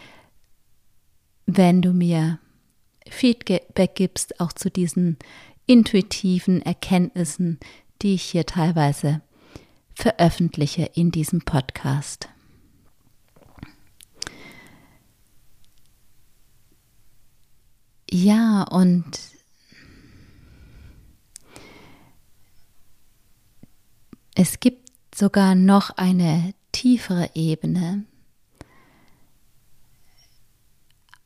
wenn 1.46 1.82
du 1.82 1.92
mir 1.92 2.38
Feedback 3.08 3.94
gibst, 3.94 4.40
auch 4.40 4.52
zu 4.52 4.70
diesen 4.70 5.18
intuitiven 5.66 6.62
Erkenntnissen, 6.62 7.58
die 8.02 8.14
ich 8.14 8.22
hier 8.22 8.46
teilweise 8.46 9.22
veröffentliche 9.98 10.84
in 10.94 11.10
diesem 11.10 11.40
Podcast. 11.40 12.28
Ja, 18.08 18.62
und 18.62 19.18
es 24.36 24.60
gibt 24.60 24.88
sogar 25.12 25.56
noch 25.56 25.90
eine 25.96 26.54
tiefere 26.70 27.32
Ebene, 27.34 28.04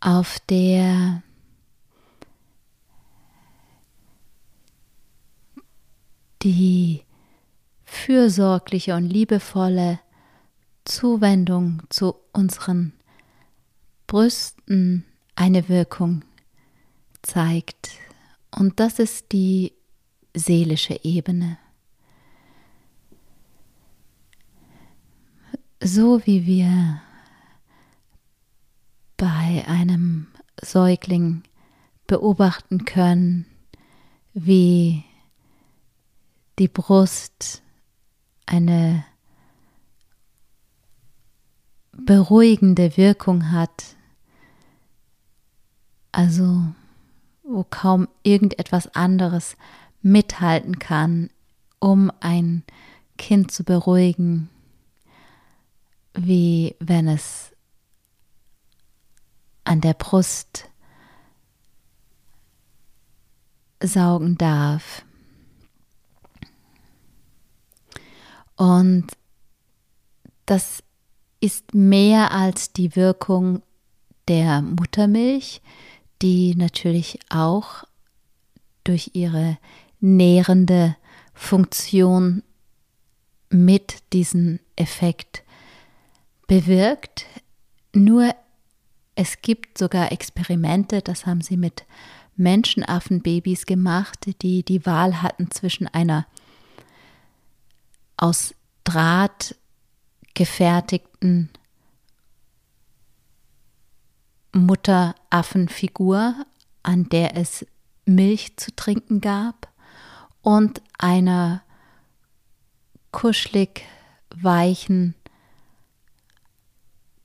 auf 0.01 0.41
der 0.49 1.23
die 6.43 7.05
fürsorgliche 7.93 8.97
und 8.97 9.05
liebevolle 9.05 10.01
Zuwendung 10.85 11.83
zu 11.91 12.17
unseren 12.33 12.95
Brüsten 14.07 15.05
eine 15.37 15.69
Wirkung 15.69 16.25
zeigt. 17.21 17.91
Und 18.51 18.81
das 18.81 18.99
ist 18.99 19.31
die 19.33 19.75
seelische 20.35 20.99
Ebene. 21.05 21.59
So 25.81 26.25
wie 26.27 26.47
wir 26.47 27.03
bei 29.17 29.65
einem 29.69 30.29
Säugling 30.61 31.43
beobachten 32.07 32.85
können, 32.85 33.47
wie 34.33 35.05
die 36.59 36.69
Brust 36.69 37.62
eine 38.53 39.05
beruhigende 41.93 42.99
Wirkung 42.99 43.51
hat, 43.51 43.97
also 46.13 46.63
wo 47.43 47.65
kaum 47.65 48.09
irgendetwas 48.23 48.95
anderes 48.95 49.57
mithalten 50.03 50.79
kann, 50.79 51.31
um 51.79 52.13
ein 52.21 52.63
Kind 53.17 53.51
zu 53.51 53.65
beruhigen, 53.65 54.51
wie 56.13 56.77
wenn 56.79 57.09
es 57.09 57.53
an 59.65 59.81
der 59.81 59.95
Brust 59.95 60.69
saugen 63.83 64.37
darf. 64.37 65.05
Und 68.63 69.09
das 70.47 70.85
ist 71.41 71.75
mehr 71.75 72.31
als 72.31 72.73
die 72.73 72.95
Wirkung 72.95 73.61
der 74.29 74.63
Muttermilch, 74.63 75.61
die 76.23 76.55
natürlich 76.55 77.19
auch 77.29 77.83
durch 78.85 79.11
ihre 79.15 79.59
nährende 79.99 80.95
Funktion 81.35 82.45
mit 83.51 83.97
diesem 84.13 84.61
Effekt 84.77 85.43
bewirkt. 86.47 87.27
Nur 87.93 88.33
es 89.17 89.43
gibt 89.43 89.77
sogar 89.77 90.13
Experimente, 90.13 91.03
das 91.03 91.27
haben 91.27 91.41
sie 91.41 91.57
mit 91.57 91.85
Menschenaffenbabys 92.37 93.67
gemacht, 93.67 94.41
die 94.41 94.63
die 94.65 94.87
Wahl 94.87 95.21
hatten 95.21 95.51
zwischen 95.51 95.89
einer 95.89 96.29
aus 98.23 98.55
Draht 98.85 99.57
gefertigten 100.35 101.51
Mutteraffenfigur, 104.53 106.47
an 106.85 107.09
der 107.09 107.37
es 107.37 107.67
Milch 108.05 108.57
zu 108.57 108.75
trinken 108.77 109.21
gab, 109.21 109.73
und 110.41 110.83
einer 110.99 111.65
kuschelig 113.11 113.83
weichen 114.37 115.17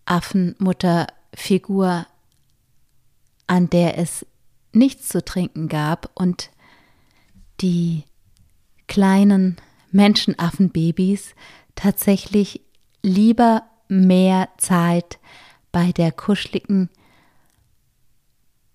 Affenmutterfigur, 0.06 2.08
an 3.46 3.70
der 3.70 4.00
es 4.00 4.26
nichts 4.74 5.10
zu 5.10 5.24
trinken 5.24 5.68
gab 5.68 6.10
und 6.16 6.50
die 7.62 8.04
kleinen 8.88 9.58
Menschenaffenbabys 9.98 11.36
tatsächlich 11.76 12.62
lieber 13.02 13.64
mehr 13.90 14.50
Zeit 14.58 15.20
bei 15.72 15.92
der 15.92 16.12
kuscheligen 16.12 16.90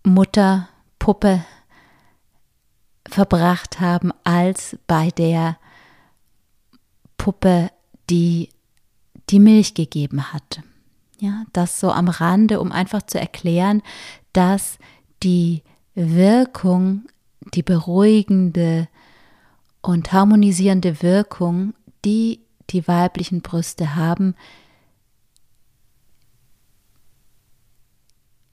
Mutterpuppe 0.04 1.44
verbracht 3.08 3.80
haben 3.80 4.12
als 4.24 4.76
bei 4.86 5.10
der 5.10 5.58
Puppe, 7.16 7.70
die 8.10 8.48
die 9.30 9.38
Milch 9.38 9.74
gegeben 9.74 10.32
hat. 10.32 10.62
Ja, 11.20 11.44
das 11.52 11.78
so 11.78 11.92
am 11.92 12.08
Rande, 12.08 12.60
um 12.60 12.72
einfach 12.72 13.02
zu 13.02 13.20
erklären, 13.20 13.82
dass 14.32 14.78
die 15.22 15.62
Wirkung, 15.94 17.06
die 17.54 17.62
beruhigende 17.62 18.88
und 19.82 20.12
harmonisierende 20.12 21.02
Wirkung, 21.02 21.74
die 22.04 22.40
die 22.70 22.86
weiblichen 22.88 23.42
Brüste 23.42 23.96
haben, 23.96 24.34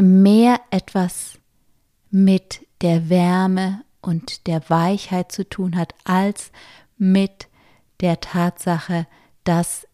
mehr 0.02 0.60
etwas 0.72 1.38
mit 2.10 2.66
der 2.82 3.10
Wärme 3.10 3.84
und 4.02 4.48
der 4.48 4.70
Weichheit 4.70 5.32
zu 5.32 5.48
tun 5.48 5.76
hat, 5.76 5.94
als 6.04 6.52
mit 6.98 7.48
der 8.02 8.20
Tatsache, 8.20 9.08
dass 9.44 9.88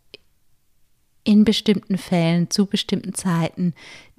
in 1.23 1.43
bestimmten 1.43 1.97
Fällen 1.97 2.49
zu 2.51 2.67
bestimmten 2.67 3.13
Zeiten 3.13 3.73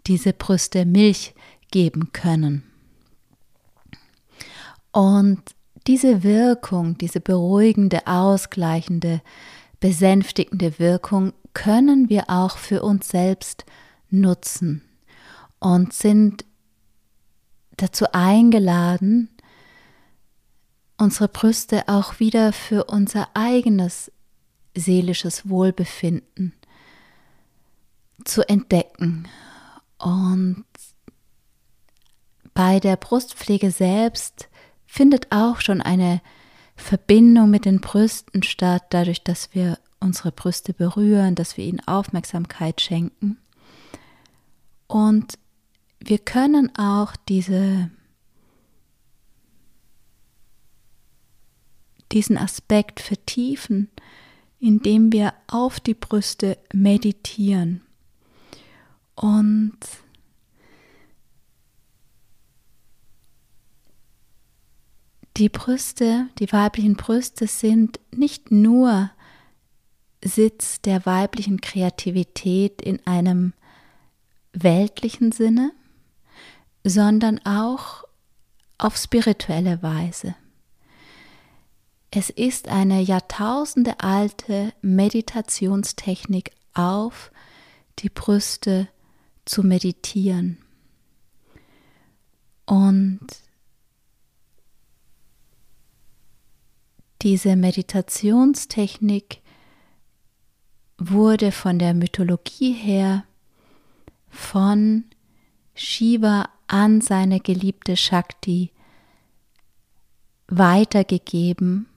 diese 0.07 0.33
Brüste 0.33 0.85
Milch 0.85 1.35
geben 1.71 2.11
können. 2.13 2.65
Und 4.93 5.56
diese 5.87 6.23
Wirkung, 6.23 6.99
diese 6.99 7.21
beruhigende, 7.21 8.07
ausgleichende, 8.07 9.21
besänftigende 9.81 10.79
Wirkung 10.79 11.33
können 11.55 12.09
wir 12.09 12.25
auch 12.29 12.59
für 12.59 12.83
uns 12.83 13.09
selbst 13.09 13.65
nutzen 14.11 14.83
und 15.59 15.93
sind 15.93 16.45
dazu 17.77 18.07
eingeladen, 18.13 19.31
unsere 20.99 21.29
Brüste 21.29 21.89
auch 21.89 22.21
wieder 22.21 22.53
für 22.53 22.85
unser 22.85 23.29
eigenes 23.35 24.11
seelisches 24.75 25.49
Wohlbefinden 25.49 26.55
zu 28.25 28.49
entdecken. 28.49 29.29
Und 29.99 30.65
bei 32.55 32.81
der 32.81 32.97
Brustpflege 32.97 33.71
selbst 33.71 34.49
findet 34.97 35.31
auch 35.31 35.61
schon 35.61 35.83
eine 35.83 36.23
Verbindung 36.75 37.51
mit 37.51 37.67
den 37.67 37.83
Brüsten 37.83 38.43
statt, 38.43 38.85
dadurch, 38.91 39.23
dass 39.23 39.55
wir 39.55 39.79
unsere 40.01 40.33
Brüste 40.33 40.73
berühren, 40.73 41.35
dass 41.35 41.59
wir 41.59 41.67
ihnen 41.67 41.87
Aufmerksamkeit 41.87 42.81
schenken. 42.81 43.37
Und 44.87 45.39
wir 46.01 46.19
können 46.19 46.75
auch 46.79 47.15
diese 47.29 47.91
diesen 52.13 52.39
Aspekt 52.39 53.01
vertiefen, 53.01 53.91
indem 54.61 55.13
wir 55.13 55.35
auf 55.47 55.79
die 55.79 55.95
Brüste 55.95 56.57
meditieren. 56.73 57.83
Und 59.15 59.77
die 65.37 65.49
Brüste, 65.51 66.29
die 66.39 66.51
weiblichen 66.51 66.97
Brüste 66.97 67.47
sind 67.47 68.01
nicht 68.11 68.51
nur 68.51 69.11
Sitz 70.25 70.81
der 70.81 71.05
weiblichen 71.05 71.61
Kreativität 71.61 72.81
in 72.81 73.07
einem 73.07 73.53
weltlichen 74.53 75.33
Sinne, 75.33 75.73
sondern 76.85 77.39
auch 77.45 78.05
auf 78.79 78.97
spirituelle 78.97 79.83
Weise. 79.83 80.35
Es 82.11 82.31
ist 82.31 82.69
eine 82.69 83.03
Jahrtausende 83.03 84.01
alte 84.01 84.73
Meditationstechnik 84.81 86.53
auf 86.73 87.31
die 87.99 88.09
Brüste 88.09 88.89
zu 89.45 89.63
meditieren. 89.63 90.59
Und 92.65 93.21
diese 97.27 97.57
Meditationstechnik 97.57 99.41
wurde 100.97 101.51
von 101.51 101.81
der 101.81 101.93
Mythologie 101.93 102.73
her 102.73 103.25
von 104.29 105.03
Shiva 105.75 106.49
an 106.69 107.01
seine 107.01 107.41
geliebte 107.41 107.97
Shakti 107.97 108.71
weitergegeben, 110.47 111.89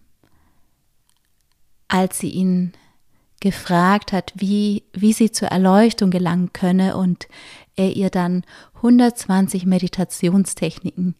als 1.87 2.17
sie 2.17 2.31
ihn 2.31 2.73
gefragt 3.39 4.11
hat, 4.11 4.33
wie, 4.33 4.81
wie 4.93 5.13
sie 5.13 5.31
zur 5.31 5.49
Erleuchtung 5.49 6.09
gelangen 6.09 6.53
könne 6.53 6.97
und 6.97 7.27
er 7.75 7.95
ihr 7.95 8.09
dann 8.09 8.43
120 8.77 9.67
Meditationstechniken 9.67 11.13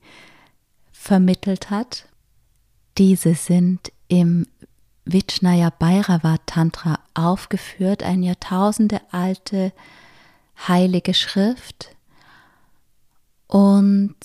vermittelt 0.91 1.69
hat. 1.69 2.07
Diese 2.97 3.35
sind 3.35 3.91
im 4.09 4.45
Vijnaya 5.05 5.69
Bhairava 5.69 6.37
Tantra 6.45 6.99
aufgeführt, 7.13 8.03
eine 8.03 8.27
Jahrtausende 8.27 9.01
alte 9.11 9.71
heilige 10.67 11.13
Schrift. 11.13 11.95
Und 13.47 14.15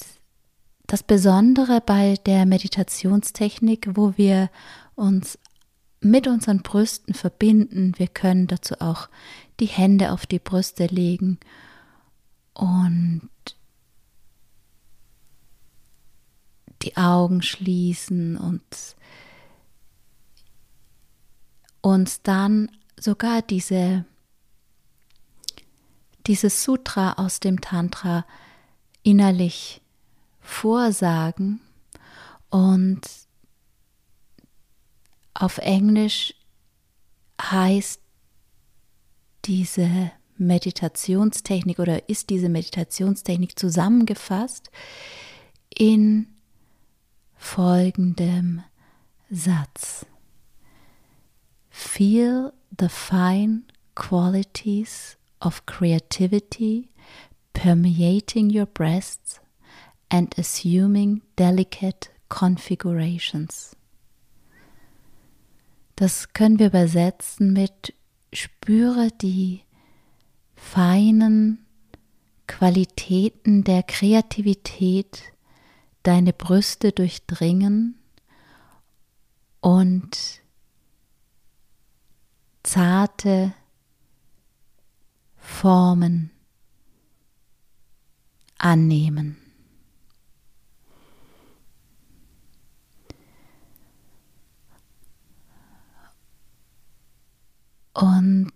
das 0.87 1.03
Besondere 1.03 1.81
bei 1.81 2.17
der 2.27 2.45
Meditationstechnik, 2.45 3.89
wo 3.95 4.17
wir 4.17 4.51
uns 4.97 5.39
mit 6.01 6.27
unseren 6.27 6.63
Brüsten 6.63 7.15
verbinden, 7.15 7.95
wir 7.97 8.09
können 8.09 8.47
dazu 8.47 8.75
auch 8.81 9.09
die 9.61 9.67
Hände 9.67 10.13
auf 10.13 10.27
die 10.27 10.39
Brüste 10.39 10.87
legen 10.87 11.39
und 12.53 13.31
die 16.83 16.97
Augen 16.97 17.41
schließen 17.41 18.37
und 18.37 18.63
uns 21.85 22.23
dann 22.23 22.71
sogar 22.99 23.43
diese, 23.43 24.07
dieses 26.27 26.65
Sutra 26.65 27.13
aus 27.15 27.41
dem 27.41 27.61
Tantra 27.61 28.25
innerlich 29.03 29.83
vorsagen 30.41 31.61
und 32.49 33.03
auf 35.35 35.59
Englisch 35.59 36.35
heißt 37.39 38.01
diese 39.45 40.11
Meditationstechnik 40.39 41.79
oder 41.81 42.09
ist 42.09 42.31
diese 42.31 42.49
Meditationstechnik 42.49 43.59
zusammengefasst 43.59 44.71
in 45.69 46.29
folgendem 47.37 48.63
Satz. 49.31 50.07
Feel 51.95 52.53
the 52.77 52.89
fine 52.89 53.67
qualities 53.95 55.17
of 55.41 55.65
creativity 55.65 56.91
permeating 57.53 58.51
your 58.51 58.67
breasts 58.67 59.39
and 60.11 60.35
assuming 60.37 61.23
delicate 61.37 62.11
configurations. 62.29 63.77
Das 65.95 66.33
können 66.33 66.59
wir 66.59 66.67
übersetzen 66.67 67.53
mit 67.53 67.95
spüre 68.33 69.11
die 69.23 69.63
feinen 70.57 71.65
Qualitäten 72.49 73.63
der 73.63 73.85
Kreativität 73.85 75.23
deine 76.03 76.33
Brüste 76.33 76.91
durchdringen 76.91 78.01
und 79.61 80.43
zarte 82.65 83.55
Formen 85.37 86.31
annehmen. 88.59 89.37
Und 97.93 98.51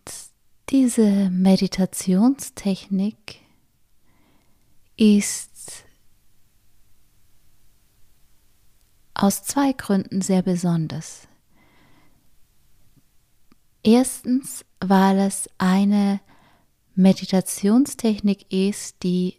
diese 0.70 1.30
Meditationstechnik 1.30 3.40
ist 4.96 5.84
aus 9.14 9.44
zwei 9.44 9.72
Gründen 9.72 10.20
sehr 10.22 10.42
besonders. 10.42 11.27
Erstens, 13.90 14.66
weil 14.80 15.18
es 15.18 15.48
eine 15.56 16.20
Meditationstechnik 16.94 18.52
ist, 18.52 19.02
die 19.02 19.38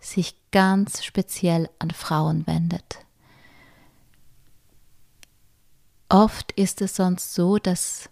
sich 0.00 0.34
ganz 0.50 1.04
speziell 1.04 1.70
an 1.78 1.92
Frauen 1.92 2.44
wendet. 2.48 3.06
Oft 6.08 6.50
ist 6.50 6.82
es 6.82 6.96
sonst 6.96 7.34
so, 7.34 7.58
dass 7.58 8.10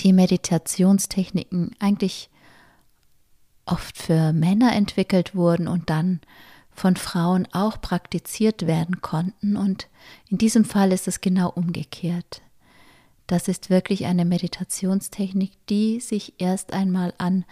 die 0.00 0.12
Meditationstechniken 0.12 1.76
eigentlich 1.78 2.28
oft 3.66 3.96
für 3.96 4.32
Männer 4.32 4.74
entwickelt 4.74 5.36
wurden 5.36 5.68
und 5.68 5.90
dann 5.90 6.20
von 6.72 6.96
Frauen 6.96 7.46
auch 7.52 7.80
praktiziert 7.80 8.66
werden 8.66 9.00
konnten. 9.00 9.56
Und 9.56 9.88
in 10.28 10.38
diesem 10.38 10.64
Fall 10.64 10.90
ist 10.90 11.06
es 11.06 11.20
genau 11.20 11.50
umgekehrt. 11.50 12.42
Das 13.26 13.48
ist 13.48 13.70
wirklich 13.70 14.06
eine 14.06 14.24
Meditationstechnik, 14.24 15.52
die 15.68 16.00
sich 16.00 16.34
erst 16.38 16.72
einmal 16.72 17.14
an 17.18 17.44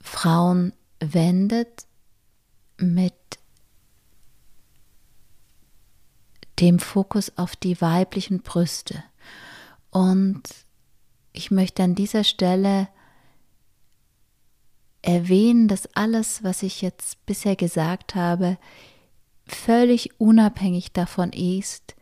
Frauen 0.00 0.72
wendet 1.00 1.86
mit 2.76 3.14
dem 6.60 6.78
Fokus 6.78 7.36
auf 7.36 7.56
die 7.56 7.80
weiblichen 7.80 8.42
Brüste. 8.42 9.02
Und 9.90 10.42
ich 11.32 11.50
möchte 11.50 11.82
an 11.82 11.94
dieser 11.94 12.24
Stelle 12.24 12.88
erwähnen, 15.02 15.68
dass 15.68 15.86
alles, 15.94 16.42
was 16.44 16.62
ich 16.62 16.80
jetzt 16.80 17.24
bisher 17.26 17.56
gesagt 17.56 18.14
habe, 18.14 18.58
völlig 19.46 20.18
unabhängig 20.18 20.92
davon 20.92 21.32
ist, 21.32 21.94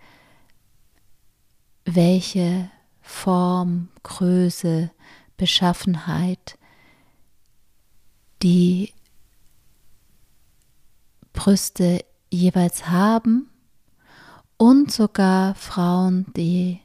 welche 1.85 2.71
Form, 3.01 3.89
Größe, 4.03 4.91
Beschaffenheit 5.37 6.59
die 8.43 8.93
Brüste 11.33 12.05
jeweils 12.31 12.89
haben 12.89 13.49
und 14.57 14.93
sogar 14.93 15.55
Frauen, 15.55 16.27
die 16.37 16.81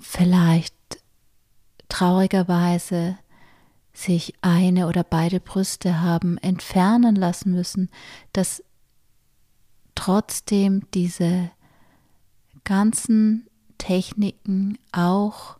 vielleicht 0.00 0.74
traurigerweise 1.88 3.18
sich 3.92 4.34
eine 4.40 4.86
oder 4.86 5.04
beide 5.04 5.40
Brüste 5.40 6.00
haben 6.00 6.38
entfernen 6.38 7.14
lassen 7.14 7.52
müssen, 7.52 7.90
dass 8.32 8.62
trotzdem 9.94 10.90
diese 10.92 11.50
ganzen 12.64 13.48
Techniken 13.78 14.78
auch 14.92 15.58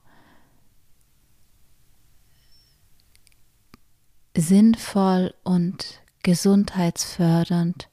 sinnvoll 4.36 5.34
und 5.42 6.02
gesundheitsfördernd 6.22 7.88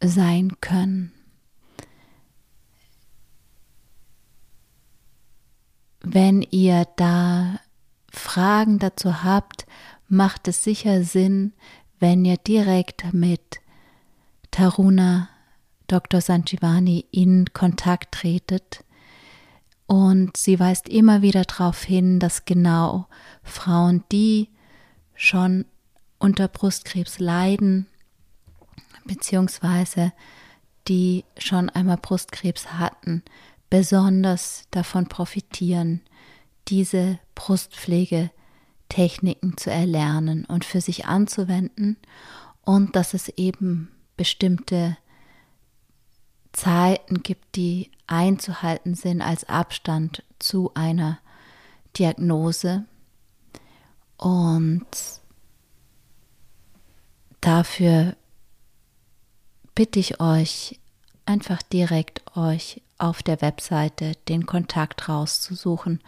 sein 0.00 0.60
können. 0.60 1.12
Wenn 6.00 6.42
ihr 6.42 6.86
da 6.96 7.60
Fragen 8.10 8.78
dazu 8.78 9.22
habt, 9.22 9.66
macht 10.08 10.48
es 10.48 10.64
sicher 10.64 11.04
Sinn, 11.04 11.52
wenn 11.98 12.24
ihr 12.24 12.36
direkt 12.36 13.12
mit 13.12 13.60
Taruna 14.50 15.28
Dr. 15.88 16.20
Sanjivani 16.20 17.06
in 17.10 17.52
Kontakt 17.52 18.12
tretet. 18.12 18.84
Und 19.86 20.36
sie 20.36 20.60
weist 20.60 20.88
immer 20.88 21.22
wieder 21.22 21.42
darauf 21.44 21.82
hin, 21.82 22.20
dass 22.20 22.44
genau 22.44 23.08
Frauen, 23.42 24.04
die 24.12 24.50
schon 25.14 25.64
unter 26.18 26.46
Brustkrebs 26.46 27.18
leiden, 27.18 27.86
beziehungsweise 29.06 30.12
die 30.88 31.24
schon 31.38 31.70
einmal 31.70 31.96
Brustkrebs 31.96 32.74
hatten, 32.74 33.22
besonders 33.70 34.64
davon 34.70 35.08
profitieren, 35.08 36.02
diese 36.68 37.18
Brustpflegetechniken 37.34 39.56
zu 39.56 39.70
erlernen 39.70 40.44
und 40.44 40.66
für 40.66 40.82
sich 40.82 41.06
anzuwenden 41.06 41.96
und 42.62 42.94
dass 42.94 43.14
es 43.14 43.30
eben 43.30 43.90
bestimmte 44.18 44.98
Zeiten 46.52 47.22
gibt, 47.22 47.56
die 47.56 47.90
einzuhalten 48.06 48.94
sind 48.94 49.22
als 49.22 49.48
Abstand 49.48 50.22
zu 50.38 50.72
einer 50.74 51.18
Diagnose. 51.96 52.84
Und 54.18 54.86
dafür 57.40 58.16
bitte 59.74 60.00
ich 60.00 60.20
euch, 60.20 60.78
einfach 61.24 61.62
direkt 61.62 62.36
euch 62.36 62.82
auf 62.98 63.22
der 63.22 63.40
Webseite 63.40 64.12
den 64.28 64.44
Kontakt 64.44 65.08
rauszusuchen 65.08 66.00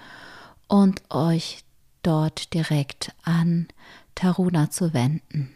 und 0.67 1.03
euch 1.11 1.63
dort 2.03 2.53
direkt 2.55 3.15
an 3.23 3.69
Taruna 4.15 4.71
zu 4.71 4.93
wenden. 4.93 5.53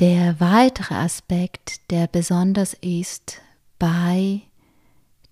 Der 0.00 0.40
weitere 0.40 0.94
Aspekt, 0.94 1.90
der 1.90 2.06
besonders 2.06 2.72
ist 2.72 3.42
bei 3.78 4.40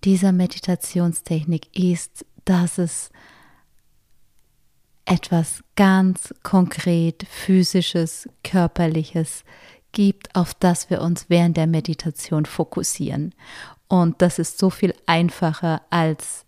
dieser 0.03 0.31
Meditationstechnik, 0.31 1.75
ist, 1.75 2.23
dass 2.45 2.77
es 2.77 3.09
etwas 5.05 5.63
ganz 5.75 6.35
konkret 6.43 7.25
physisches, 7.27 8.29
körperliches 8.43 9.43
gibt, 9.91 10.35
auf 10.35 10.53
das 10.53 10.91
wir 10.91 11.01
uns 11.01 11.31
während 11.31 11.57
der 11.57 11.65
Meditation 11.65 12.45
fokussieren. 12.45 13.33
Und 13.87 14.21
das 14.21 14.37
ist 14.37 14.59
so 14.59 14.69
viel 14.69 14.93
einfacher 15.07 15.81
als 15.89 16.45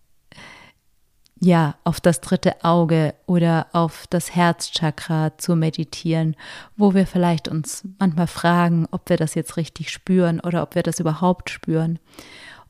ja, 1.44 1.74
auf 1.82 2.00
das 2.00 2.20
dritte 2.20 2.62
Auge 2.64 3.14
oder 3.26 3.66
auf 3.72 4.06
das 4.08 4.32
Herzchakra 4.32 5.36
zu 5.38 5.56
meditieren, 5.56 6.36
wo 6.76 6.94
wir 6.94 7.04
vielleicht 7.04 7.48
uns 7.48 7.82
manchmal 7.98 8.28
fragen, 8.28 8.86
ob 8.92 9.08
wir 9.10 9.16
das 9.16 9.34
jetzt 9.34 9.56
richtig 9.56 9.90
spüren 9.90 10.38
oder 10.38 10.62
ob 10.62 10.76
wir 10.76 10.84
das 10.84 11.00
überhaupt 11.00 11.50
spüren. 11.50 11.98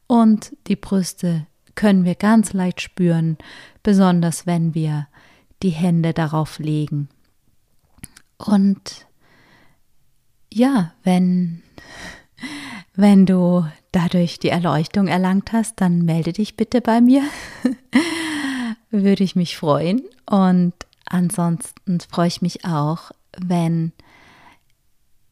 Und 0.06 0.56
die 0.68 0.76
Brüste 0.76 1.46
können 1.74 2.06
wir 2.06 2.14
ganz 2.14 2.54
leicht 2.54 2.80
spüren, 2.80 3.36
besonders 3.82 4.46
wenn 4.46 4.74
wir 4.74 5.06
die 5.62 5.70
Hände 5.70 6.14
darauf 6.14 6.58
legen. 6.58 7.10
Und 8.38 9.06
ja, 10.50 10.94
wenn, 11.04 11.62
wenn 12.94 13.26
du 13.26 13.66
dadurch 13.92 14.38
die 14.38 14.48
Erleuchtung 14.48 15.08
erlangt 15.08 15.52
hast, 15.52 15.78
dann 15.82 16.06
melde 16.06 16.32
dich 16.32 16.56
bitte 16.56 16.80
bei 16.80 17.02
mir. 17.02 17.22
Würde 18.92 19.24
ich 19.24 19.34
mich 19.34 19.56
freuen. 19.56 20.02
Und 20.26 20.74
ansonsten 21.06 21.98
freue 22.00 22.28
ich 22.28 22.42
mich 22.42 22.66
auch, 22.66 23.10
wenn 23.38 23.92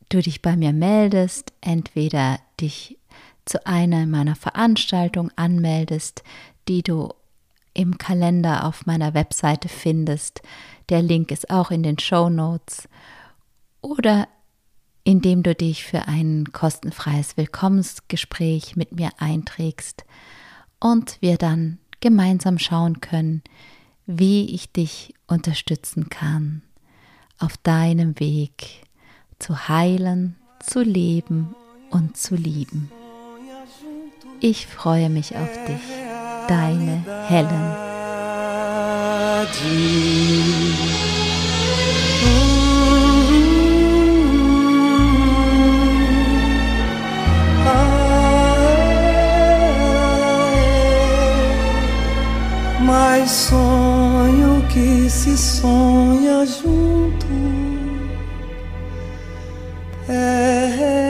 du 0.08 0.22
dich 0.22 0.40
bei 0.40 0.56
mir 0.56 0.72
meldest, 0.72 1.52
entweder 1.60 2.40
dich 2.58 2.98
zu 3.44 3.64
einer 3.66 4.06
meiner 4.06 4.34
Veranstaltungen 4.34 5.30
anmeldest, 5.36 6.22
die 6.68 6.82
du 6.82 7.12
im 7.74 7.98
Kalender 7.98 8.64
auf 8.64 8.86
meiner 8.86 9.12
Webseite 9.12 9.68
findest. 9.68 10.40
Der 10.88 11.02
Link 11.02 11.30
ist 11.30 11.50
auch 11.50 11.70
in 11.70 11.82
den 11.82 11.98
Show 11.98 12.30
Notes. 12.30 12.88
Oder 13.82 14.26
indem 15.04 15.42
du 15.42 15.54
dich 15.54 15.84
für 15.84 16.08
ein 16.08 16.46
kostenfreies 16.52 17.36
Willkommensgespräch 17.36 18.74
mit 18.74 18.92
mir 18.92 19.10
einträgst 19.18 20.04
und 20.78 21.18
wir 21.20 21.36
dann 21.36 21.78
gemeinsam 22.00 22.58
schauen 22.58 23.00
können, 23.00 23.42
wie 24.06 24.54
ich 24.54 24.72
dich 24.72 25.14
unterstützen 25.26 26.08
kann 26.10 26.62
auf 27.38 27.56
deinem 27.56 28.20
Weg 28.20 28.82
zu 29.38 29.68
heilen, 29.68 30.36
zu 30.60 30.82
leben 30.82 31.54
und 31.90 32.16
zu 32.16 32.34
lieben. 32.36 32.90
Ich 34.40 34.66
freue 34.66 35.10
mich 35.10 35.36
auf 35.36 35.50
dich, 35.66 35.80
deine 36.48 37.04
Helen. 37.28 37.90
Mais 52.90 53.30
sonho 53.30 54.66
que 54.68 55.08
se 55.08 55.38
sonha 55.38 56.44
junto. 56.44 57.26
É 60.08 61.09